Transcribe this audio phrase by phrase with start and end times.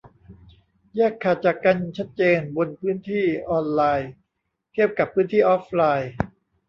[0.95, 4.11] แยกขาดจากกันชัดเจนบนพื้นที่ออนไลน์
[4.71, 6.11] เทียบกับพื้นที่ออฟไลน์